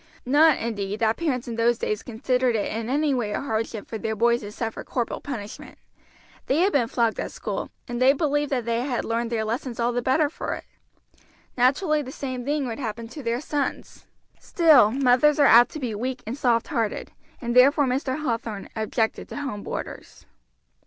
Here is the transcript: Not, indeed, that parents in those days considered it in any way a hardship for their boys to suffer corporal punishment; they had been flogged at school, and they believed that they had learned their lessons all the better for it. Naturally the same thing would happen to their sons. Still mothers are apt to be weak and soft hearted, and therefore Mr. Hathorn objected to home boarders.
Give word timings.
Not, 0.25 0.57
indeed, 0.57 0.99
that 1.01 1.15
parents 1.17 1.47
in 1.47 1.57
those 1.57 1.77
days 1.77 2.01
considered 2.01 2.55
it 2.55 2.71
in 2.75 2.89
any 2.89 3.13
way 3.13 3.33
a 3.33 3.39
hardship 3.41 3.87
for 3.87 3.99
their 3.99 4.15
boys 4.15 4.41
to 4.41 4.51
suffer 4.51 4.83
corporal 4.83 5.21
punishment; 5.21 5.77
they 6.47 6.61
had 6.61 6.73
been 6.73 6.87
flogged 6.87 7.19
at 7.19 7.31
school, 7.31 7.69
and 7.87 8.01
they 8.01 8.11
believed 8.11 8.49
that 8.51 8.65
they 8.65 8.81
had 8.81 9.05
learned 9.05 9.31
their 9.31 9.45
lessons 9.45 9.79
all 9.79 9.91
the 9.93 10.01
better 10.01 10.27
for 10.27 10.55
it. 10.55 10.63
Naturally 11.55 12.01
the 12.01 12.11
same 12.11 12.43
thing 12.45 12.65
would 12.65 12.79
happen 12.79 13.07
to 13.09 13.21
their 13.21 13.41
sons. 13.41 14.07
Still 14.39 14.89
mothers 14.89 15.37
are 15.37 15.45
apt 15.45 15.69
to 15.73 15.79
be 15.79 15.93
weak 15.93 16.23
and 16.25 16.35
soft 16.35 16.69
hearted, 16.69 17.11
and 17.39 17.55
therefore 17.55 17.85
Mr. 17.85 18.23
Hathorn 18.23 18.69
objected 18.75 19.29
to 19.29 19.35
home 19.35 19.61
boarders. 19.61 20.25